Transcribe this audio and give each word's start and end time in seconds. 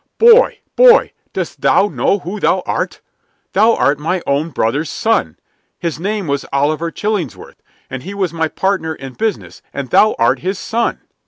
Boy! 0.17 0.61
boy! 0.75 1.11
dost 1.31 1.61
thou 1.61 1.87
know 1.87 2.17
who 2.17 2.39
thou 2.39 2.63
art? 2.65 3.01
Thou 3.53 3.75
art 3.75 3.99
my 3.99 4.23
own 4.25 4.49
brother's 4.49 4.89
son. 4.89 5.37
His 5.77 5.99
name 5.99 6.25
was 6.25 6.43
Oliver 6.51 6.89
Chillingsworth, 6.89 7.61
and 7.87 8.01
he 8.01 8.15
was 8.15 8.33
my 8.33 8.47
partner 8.47 8.95
in 8.95 9.13
business, 9.13 9.61
and 9.71 9.91
thou 9.91 10.15
art 10.17 10.39
his 10.39 10.57
son." 10.57 11.01